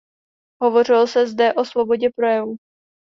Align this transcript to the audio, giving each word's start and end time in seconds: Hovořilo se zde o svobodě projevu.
Hovořilo 0.61 1.07
se 1.07 1.27
zde 1.27 1.53
o 1.53 1.65
svobodě 1.65 2.09
projevu. 2.15 2.55